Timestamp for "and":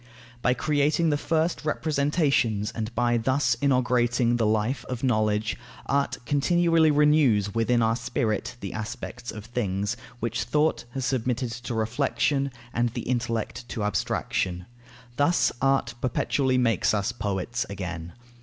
2.71-2.91, 12.73-12.89